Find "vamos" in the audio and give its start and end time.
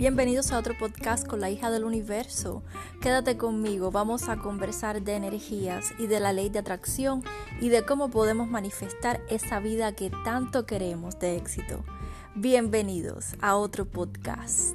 3.90-4.30